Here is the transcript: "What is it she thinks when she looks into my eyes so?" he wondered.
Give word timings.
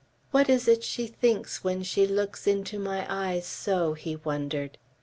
"What 0.31 0.49
is 0.49 0.67
it 0.67 0.83
she 0.83 1.05
thinks 1.05 1.63
when 1.63 1.83
she 1.83 2.07
looks 2.07 2.47
into 2.47 2.79
my 2.79 3.05
eyes 3.07 3.45
so?" 3.45 3.93
he 3.93 4.15
wondered. 4.15 4.79